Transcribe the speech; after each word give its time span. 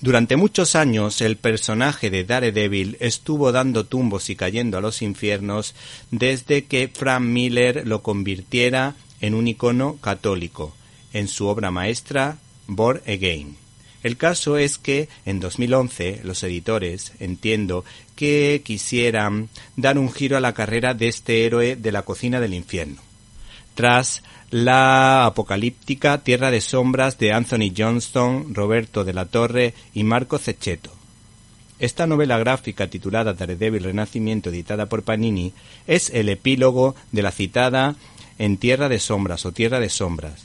Durante 0.00 0.36
muchos 0.36 0.76
años 0.76 1.20
el 1.20 1.36
personaje 1.36 2.08
de 2.08 2.22
Daredevil 2.22 2.96
estuvo 3.00 3.50
dando 3.50 3.84
tumbos 3.84 4.30
y 4.30 4.36
cayendo 4.36 4.78
a 4.78 4.80
los 4.80 5.02
infiernos 5.02 5.74
desde 6.12 6.66
que 6.66 6.88
Frank 6.88 7.22
Miller 7.22 7.84
lo 7.84 8.00
convirtiera 8.02 8.94
en 9.20 9.34
un 9.34 9.48
icono 9.48 9.96
católico 9.96 10.72
en 11.12 11.26
su 11.26 11.46
obra 11.46 11.72
maestra 11.72 12.38
Born 12.68 13.00
Again. 13.08 13.56
El 14.04 14.16
caso 14.16 14.56
es 14.56 14.78
que 14.78 15.08
en 15.26 15.40
2011 15.40 16.20
los 16.22 16.44
editores, 16.44 17.12
entiendo, 17.18 17.84
que 18.14 18.62
quisieran 18.64 19.48
dar 19.76 19.98
un 19.98 20.12
giro 20.12 20.36
a 20.36 20.40
la 20.40 20.54
carrera 20.54 20.94
de 20.94 21.08
este 21.08 21.44
héroe 21.44 21.74
de 21.74 21.90
la 21.90 22.02
cocina 22.02 22.38
del 22.38 22.54
infierno. 22.54 23.07
Tras 23.78 24.24
la 24.50 25.24
apocalíptica 25.24 26.24
Tierra 26.24 26.50
de 26.50 26.60
Sombras 26.60 27.16
de 27.16 27.32
Anthony 27.32 27.72
Johnston, 27.76 28.52
Roberto 28.52 29.04
de 29.04 29.12
la 29.12 29.26
Torre 29.26 29.72
y 29.94 30.02
Marco 30.02 30.36
Cecchetto. 30.38 30.90
Esta 31.78 32.08
novela 32.08 32.38
gráfica 32.38 32.88
titulada 32.88 33.34
Daredevil 33.34 33.84
Renacimiento 33.84 34.50
editada 34.50 34.86
por 34.86 35.04
Panini 35.04 35.52
es 35.86 36.10
el 36.10 36.28
epílogo 36.28 36.96
de 37.12 37.22
la 37.22 37.30
citada 37.30 37.94
En 38.36 38.56
Tierra 38.56 38.88
de 38.88 38.98
Sombras 38.98 39.46
o 39.46 39.52
Tierra 39.52 39.78
de 39.78 39.90
Sombras. 39.90 40.42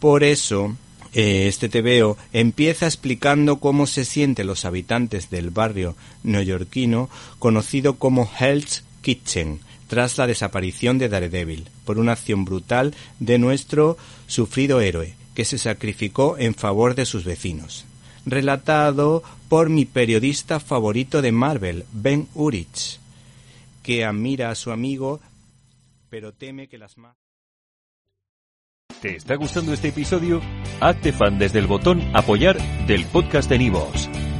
Por 0.00 0.24
eso, 0.24 0.74
eh, 1.12 1.46
este 1.46 1.68
TVO 1.68 2.18
empieza 2.32 2.86
explicando 2.86 3.60
cómo 3.60 3.86
se 3.86 4.04
sienten 4.04 4.48
los 4.48 4.64
habitantes 4.64 5.30
del 5.30 5.50
barrio 5.50 5.94
neoyorquino 6.24 7.10
conocido 7.38 7.94
como 7.94 8.28
Hell's 8.40 8.82
Kitchen, 9.06 9.60
tras 9.86 10.18
la 10.18 10.26
desaparición 10.26 10.98
de 10.98 11.08
Daredevil, 11.08 11.68
por 11.84 12.00
una 12.00 12.10
acción 12.10 12.44
brutal 12.44 12.92
de 13.20 13.38
nuestro 13.38 13.96
sufrido 14.26 14.80
héroe, 14.80 15.14
que 15.32 15.44
se 15.44 15.58
sacrificó 15.58 16.36
en 16.38 16.56
favor 16.56 16.96
de 16.96 17.06
sus 17.06 17.24
vecinos. 17.24 17.84
Relatado 18.24 19.22
por 19.48 19.68
mi 19.68 19.84
periodista 19.84 20.58
favorito 20.58 21.22
de 21.22 21.30
Marvel, 21.30 21.84
Ben 21.92 22.26
Urich, 22.34 22.98
que 23.84 24.04
admira 24.04 24.50
a 24.50 24.56
su 24.56 24.72
amigo, 24.72 25.20
pero 26.10 26.32
teme 26.32 26.66
que 26.66 26.76
las 26.76 26.98
más... 26.98 27.14
¿Te 29.00 29.14
está 29.14 29.36
gustando 29.36 29.72
este 29.72 29.88
episodio? 29.88 30.42
Hazte 30.80 31.12
fan 31.12 31.38
desde 31.38 31.60
el 31.60 31.68
botón 31.68 32.02
Apoyar 32.12 32.58
del 32.88 33.06
podcast 33.06 33.48
de 33.48 33.58
Nivos. 33.58 34.10